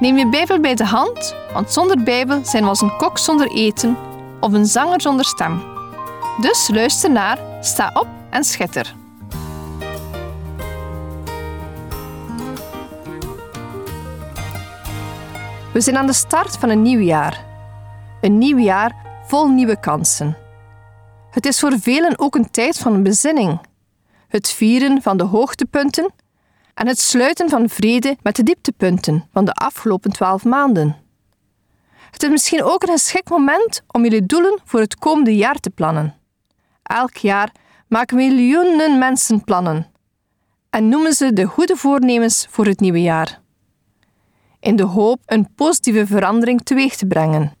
[0.00, 3.50] Neem je Bijbel bij de hand, want zonder Bijbel zijn we als een kok zonder
[3.50, 3.96] eten
[4.40, 5.62] of een zanger zonder stem.
[6.40, 8.94] Dus luister naar, sta op en schitter.
[15.72, 17.44] We zijn aan de start van een nieuw jaar.
[18.20, 18.94] Een nieuw jaar
[19.26, 20.36] vol nieuwe kansen.
[21.30, 23.60] Het is voor velen ook een tijd van bezinning.
[24.28, 26.12] Het vieren van de hoogtepunten
[26.74, 30.96] en het sluiten van vrede met de dieptepunten van de afgelopen twaalf maanden.
[32.10, 35.70] Het is misschien ook een geschikt moment om jullie doelen voor het komende jaar te
[35.70, 36.14] plannen.
[36.82, 37.52] Elk jaar
[37.88, 39.92] maken miljoenen mensen plannen
[40.70, 43.40] en noemen ze de goede voornemens voor het nieuwe jaar.
[44.60, 47.56] In de hoop een positieve verandering teweeg te brengen.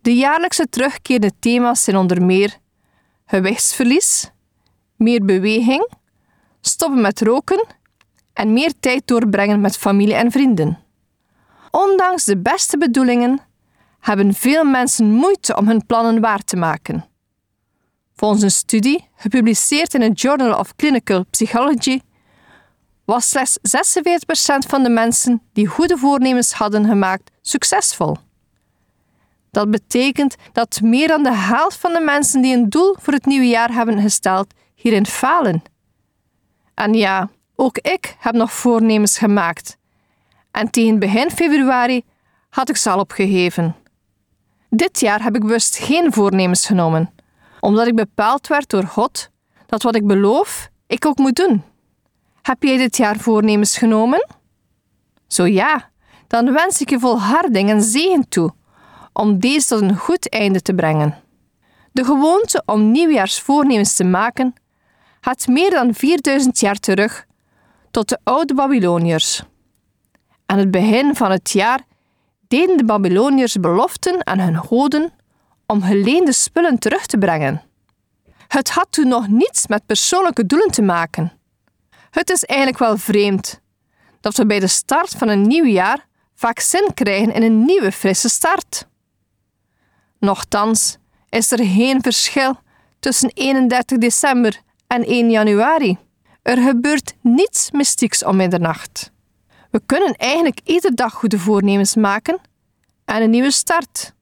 [0.00, 2.58] De jaarlijkse terugkerende thema's zijn onder meer
[3.26, 4.30] gewichtsverlies,
[4.96, 5.90] meer beweging,
[6.60, 7.66] stoppen met roken
[8.32, 10.78] en meer tijd doorbrengen met familie en vrienden.
[11.70, 13.40] Ondanks de beste bedoelingen
[14.00, 17.04] hebben veel mensen moeite om hun plannen waar te maken.
[18.14, 22.00] Volgens een studie, gepubliceerd in het Journal of Clinical Psychology,
[23.04, 28.16] was slechts 46% van de mensen die goede voornemens hadden gemaakt succesvol.
[29.50, 33.26] Dat betekent dat meer dan de helft van de mensen die een doel voor het
[33.26, 35.62] nieuwe jaar hebben gesteld, hierin falen.
[36.74, 39.76] En ja, ook ik heb nog voornemens gemaakt.
[40.50, 42.04] En tegen begin februari
[42.48, 43.76] had ik ze al opgegeven.
[44.70, 47.10] Dit jaar heb ik bewust geen voornemens genomen,
[47.60, 49.30] omdat ik bepaald werd door God
[49.66, 51.62] dat wat ik beloof, ik ook moet doen.
[52.42, 54.26] Heb jij dit jaar voornemens genomen?
[55.26, 55.90] Zo ja,
[56.26, 58.52] dan wens ik je volharding en zegen toe
[59.12, 61.16] om deze tot een goed einde te brengen.
[61.92, 64.54] De gewoonte om nieuwjaarsvoornemens te maken
[65.20, 67.28] gaat meer dan 4000 jaar terug
[67.90, 69.42] tot de oude Babyloniërs.
[70.46, 71.80] Aan het begin van het jaar
[72.48, 75.12] deden de Babyloniërs beloften aan hun goden
[75.66, 77.62] om geleende spullen terug te brengen.
[78.48, 81.32] Het had toen nog niets met persoonlijke doelen te maken.
[82.10, 83.60] Het is eigenlijk wel vreemd
[84.20, 87.92] dat we bij de start van een nieuw jaar vaak zin krijgen in een nieuwe
[87.92, 88.86] frisse start.
[90.18, 90.96] Nochtans
[91.28, 92.58] is er geen verschil
[92.98, 95.98] tussen 31 december en 1 januari.
[96.42, 99.10] Er gebeurt niets mystieks om middernacht.
[99.70, 102.38] We kunnen eigenlijk iedere dag goede voornemens maken
[103.04, 104.14] en een nieuwe start.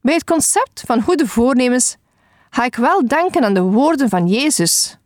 [0.00, 1.96] Bij het concept van goede voornemens
[2.50, 4.98] ga ik wel denken aan de woorden van Jezus.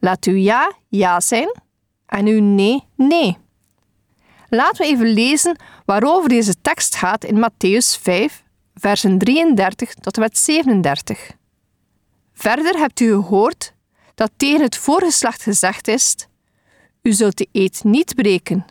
[0.00, 1.54] Laat uw ja ja zijn
[2.06, 3.38] en uw nee nee.
[4.48, 8.42] Laten we even lezen waarover deze tekst gaat in Matthäus 5,
[8.74, 11.30] versen 33 tot en met 37.
[12.32, 13.73] Verder hebt u gehoord
[14.14, 16.16] dat tegen het voorgeslacht gezegd is:
[17.02, 18.64] U zult de eed niet breken,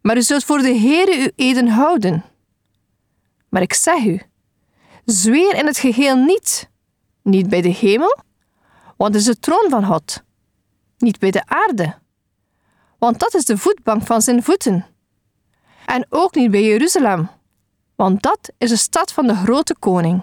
[0.00, 2.24] maar u zult voor de Heere uw eden houden.
[3.48, 4.20] Maar ik zeg u,
[5.04, 6.70] zweer in het geheel niet,
[7.22, 8.18] niet bij de hemel,
[8.96, 10.22] want is de troon van God,
[10.98, 11.98] niet bij de aarde,
[12.98, 14.86] want dat is de voetbank van zijn voeten,
[15.86, 17.30] en ook niet bij Jeruzalem,
[17.94, 20.22] want dat is de stad van de grote koning.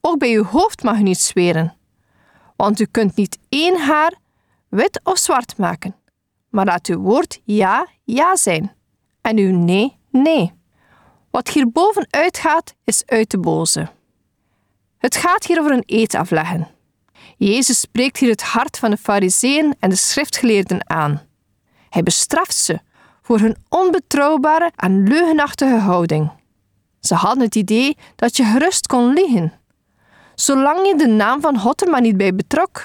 [0.00, 1.76] Ook bij uw hoofd mag u niet zweren,
[2.60, 4.14] want u kunt niet één haar
[4.68, 5.96] wit of zwart maken,
[6.48, 8.74] maar laat uw woord ja, ja zijn
[9.20, 10.52] en uw nee, nee.
[11.30, 13.88] Wat hierboven uitgaat, is uit de boze.
[14.98, 16.68] Het gaat hier over een eed afleggen.
[17.36, 21.22] Jezus spreekt hier het hart van de fariseeën en de schriftgeleerden aan.
[21.88, 22.80] Hij bestraft ze
[23.22, 26.30] voor hun onbetrouwbare en leugenachtige houding.
[27.00, 29.59] Ze hadden het idee dat je gerust kon liegen
[30.40, 32.82] zolang je de naam van God er maar niet bij betrok.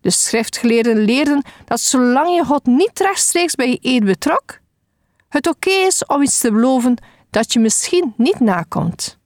[0.00, 4.60] De schriftgeleerden leerden dat zolang je God niet rechtstreeks bij je eed betrok,
[5.28, 6.96] het oké is om iets te beloven
[7.30, 9.18] dat je misschien niet nakomt.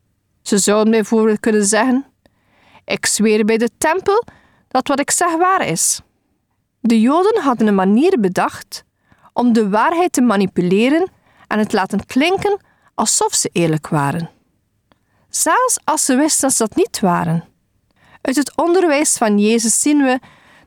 [0.43, 2.07] Ze zouden bijvoorbeeld kunnen zeggen:
[2.85, 4.25] Ik zweer bij de tempel
[4.69, 6.01] dat wat ik zeg waar is.
[6.81, 8.85] De Joden hadden een manier bedacht
[9.33, 11.11] om de waarheid te manipuleren
[11.47, 12.61] en het laten klinken
[12.95, 14.35] alsof ze eerlijk waren
[15.29, 17.45] zelfs als ze wisten dat ze dat niet waren.
[18.21, 20.19] Uit het onderwijs van Jezus zien we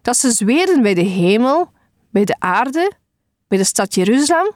[0.01, 1.71] dat ze zweerden bij de hemel,
[2.09, 2.91] bij de aarde,
[3.47, 4.53] bij de stad Jeruzalem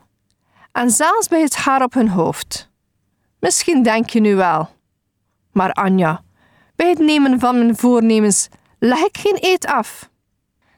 [0.71, 2.69] en zelfs bij het haar op hun hoofd.
[3.39, 4.69] Misschien denk je nu wel.
[5.51, 6.23] Maar Anja,
[6.75, 8.47] bij het nemen van mijn voornemens
[8.79, 10.09] leg ik geen eed af.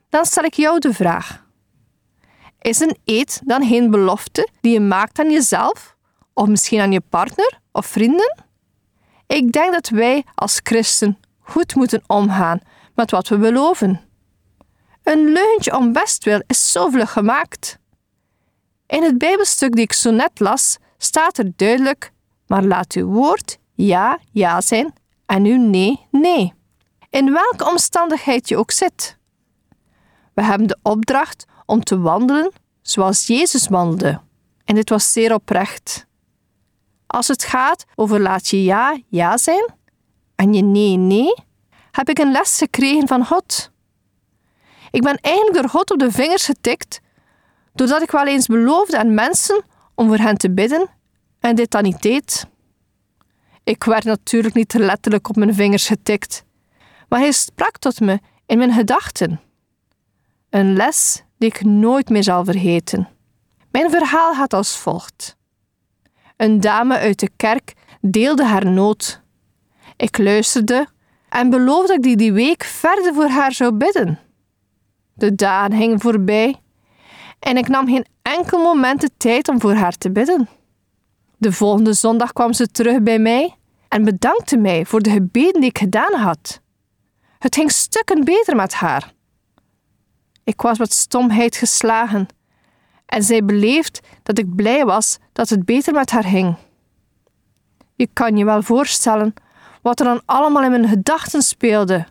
[0.09, 1.45] Dan stel ik jou de vraag:
[2.59, 5.95] Is een eed dan geen belofte die je maakt aan jezelf,
[6.33, 8.44] of misschien aan je partner of vrienden?
[9.27, 12.59] Ik denk dat wij als christen goed moeten omgaan
[12.95, 14.01] met wat we beloven.
[15.03, 17.79] Een leugentje om bestwil is zo vlug gemaakt.
[18.87, 22.11] In het Bijbelstuk die ik zo net las, staat er duidelijk:
[22.47, 24.93] maar laat uw woord ja, ja zijn
[25.25, 26.53] en uw nee, nee.
[27.09, 29.17] In welke omstandigheid je ook zit.
[30.33, 32.51] We hebben de opdracht om te wandelen
[32.81, 34.21] zoals Jezus wandelde.
[34.65, 36.04] En dit was zeer oprecht.
[37.07, 39.73] Als het gaat over laat je ja, ja zijn
[40.35, 41.35] en je nee, nee,
[41.91, 43.71] heb ik een les gekregen van God.
[44.91, 46.99] Ik ben eigenlijk door God op de vingers getikt,
[47.73, 49.63] doordat ik wel eens beloofde aan mensen
[49.95, 50.89] om voor hen te bidden
[51.39, 52.45] en dit dan niet deed.
[53.63, 56.43] Ik werd natuurlijk niet letterlijk op mijn vingers getikt,
[57.09, 59.41] maar hij sprak tot me in mijn gedachten.
[60.49, 63.07] Een les die ik nooit meer zal vergeten.
[63.71, 65.37] Mijn verhaal gaat als volgt.
[66.37, 69.21] Een dame uit de kerk deelde haar nood.
[69.97, 70.87] Ik luisterde
[71.29, 74.19] en beloofde dat ik die, week verder voor haar zou bidden.
[75.13, 76.55] De dagen gingen voorbij
[77.39, 80.49] en ik nam geen enkel moment de tijd om voor haar te bidden.
[81.37, 83.55] De volgende zondag kwam ze terug bij mij
[83.87, 86.61] en bedankte mij voor de gebeden die ik gedaan had.
[87.39, 89.13] Het ging stukken beter met haar.
[90.43, 92.27] Ik was met stomheid geslagen
[93.05, 96.55] en zij beleefd dat ik blij was dat het beter met haar ging.
[97.95, 99.33] Je kan je wel voorstellen
[99.81, 102.05] wat er dan allemaal in mijn gedachten speelde.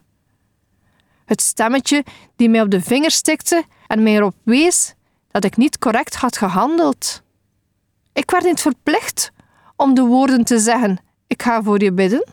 [1.24, 2.04] Het stemmetje
[2.36, 4.94] die mij op de vinger stikte en mij erop wees
[5.30, 7.22] dat ik niet correct had gehandeld.
[8.12, 9.32] Ik werd niet verplicht
[9.76, 12.32] om de woorden te zeggen: Ik ga voor je bidden.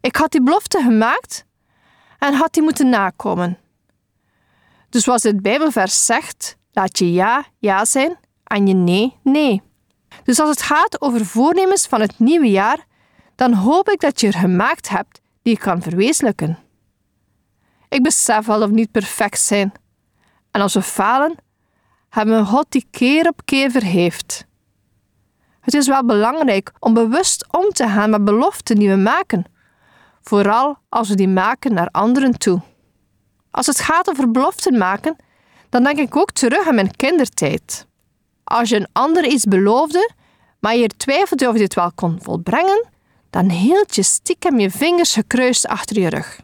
[0.00, 1.44] Ik had die belofte gemaakt
[2.18, 3.58] en had die moeten nakomen.
[4.88, 9.62] Dus zoals het Bijbelvers zegt, laat je ja ja zijn en je nee nee.
[10.24, 12.86] Dus als het gaat over voornemens van het nieuwe jaar,
[13.34, 16.58] dan hoop ik dat je er gemaakt hebt die je kan verwezenlijken.
[17.88, 19.72] Ik besef wel of niet perfect zijn.
[20.50, 21.34] En als we falen,
[22.08, 24.46] hebben we God die keer op keer verheeft.
[25.60, 29.44] Het is wel belangrijk om bewust om te gaan met beloften die we maken,
[30.22, 32.60] vooral als we die maken naar anderen toe.
[33.50, 35.16] Als het gaat over beloften maken,
[35.72, 37.86] dan denk ik ook terug aan mijn kindertijd.
[38.44, 40.10] Als je een ander iets beloofde,
[40.60, 42.88] maar je twijfelde of je dit wel kon volbrengen,
[43.30, 46.40] dan hield je stiekem je vingers gekruist achter je rug.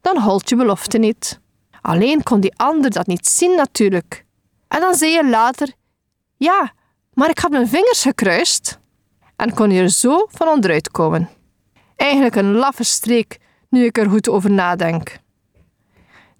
[0.00, 1.40] Dan holt je belofte niet.
[1.80, 4.24] Alleen kon die ander dat niet zien natuurlijk.
[4.68, 5.72] En dan zei je later:
[6.36, 6.72] Ja,
[7.12, 8.78] maar ik had mijn vingers gekruist.
[9.36, 11.28] En kon je er zo van onderuit komen.
[11.96, 15.18] Eigenlijk een laffe streek, nu ik er goed over nadenk.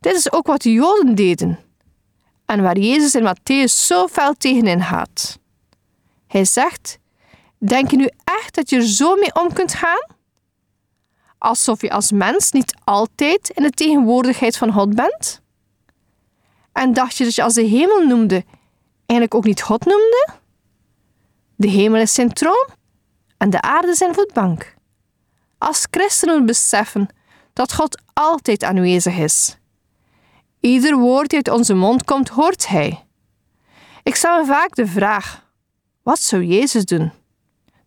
[0.00, 1.64] Dit is ook wat de Joden deden.
[2.46, 5.38] En waar Jezus in Matthäus zo fel tegenin gaat.
[6.26, 6.98] Hij zegt:
[7.58, 10.14] Denk je nu echt dat je er zo mee om kunt gaan?
[11.38, 15.40] Alsof je als mens niet altijd in de tegenwoordigheid van God bent?
[16.73, 18.44] En dacht je dat je als de hemel noemde,
[19.06, 20.28] eigenlijk ook niet God noemde?
[21.56, 22.68] De hemel is zijn troon
[23.37, 24.75] en de aarde zijn voetbank.
[25.59, 27.09] Als christenen beseffen
[27.52, 29.59] dat God altijd aanwezig is.
[30.66, 33.04] Ieder woord die uit onze mond komt, hoort Hij.
[34.02, 35.44] Ik stel me vaak de vraag:
[36.02, 37.12] wat zou Jezus doen?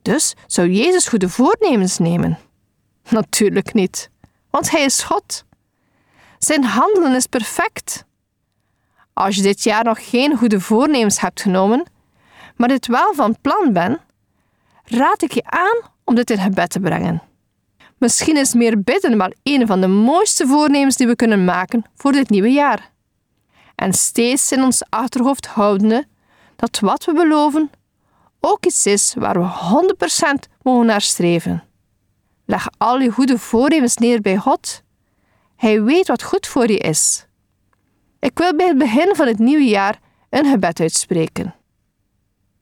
[0.01, 2.39] Dus zou Jezus goede voornemens nemen?
[3.09, 4.09] Natuurlijk niet,
[4.50, 5.45] want Hij is God.
[6.38, 8.05] Zijn handelen is perfect.
[9.13, 11.86] Als je dit jaar nog geen goede voornemens hebt genomen,
[12.55, 14.00] maar dit wel van plan bent,
[14.83, 17.21] raad ik je aan om dit in gebed te brengen.
[18.00, 22.12] Misschien is meer bidden wel een van de mooiste voornemens die we kunnen maken voor
[22.12, 22.91] dit nieuwe jaar.
[23.75, 26.08] En steeds in ons achterhoofd houdende
[26.56, 27.70] dat wat we beloven
[28.39, 29.96] ook iets is waar we
[30.48, 31.63] 100% mogen naar streven.
[32.46, 34.84] Leg al je goede voornemens neer bij God.
[35.56, 37.27] Hij weet wat goed voor je is.
[38.20, 41.56] Ik wil bij het begin van het nieuwe jaar een gebed uitspreken.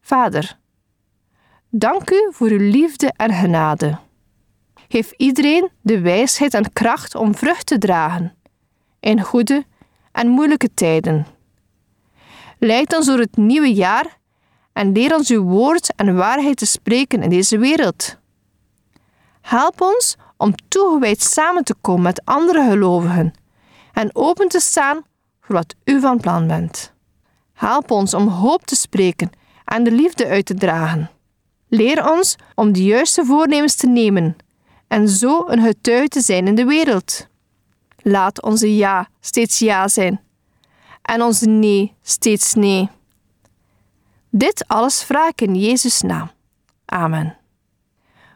[0.02, 0.58] Vader,
[1.70, 3.98] dank u voor uw liefde en genade.
[4.90, 8.36] Geef iedereen de wijsheid en kracht om vrucht te dragen
[9.00, 9.66] in goede
[10.12, 11.28] en moeilijke tijden.
[12.60, 14.18] Leid ons door het nieuwe jaar
[14.74, 18.18] en leer ons uw woord en waarheid te spreken in deze wereld.
[19.42, 23.34] Help ons om toegewijd samen te komen met andere gelovigen
[23.94, 25.02] en open te staan
[25.42, 26.94] voor wat u van plan bent.
[27.54, 29.30] Help ons om hoop te spreken
[29.66, 31.10] en de liefde uit te dragen.
[31.68, 34.36] Leer ons om de juiste voornemens te nemen
[34.88, 37.28] en zo een getuige te zijn in de wereld.
[37.98, 40.22] Laat onze ja steeds ja zijn
[41.02, 42.90] en onze nee steeds nee.
[44.30, 46.32] Dit alles vraag ik in Jezus' naam.
[46.86, 47.38] Amen.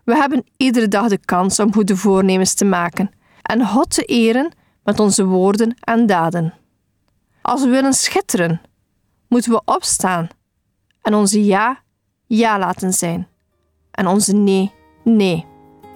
[0.03, 4.51] We hebben iedere dag de kans om goede voornemens te maken en God te eren
[4.83, 6.53] met onze woorden en daden.
[7.41, 8.61] Als we willen schitteren,
[9.27, 10.27] moeten we opstaan
[11.01, 11.83] en onze ja
[12.25, 13.27] ja laten zijn
[13.91, 14.71] en onze nee
[15.03, 15.50] nee.